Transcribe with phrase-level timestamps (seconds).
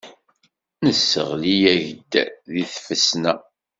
[0.85, 3.33] Nesseɣli-ak deg tfesna.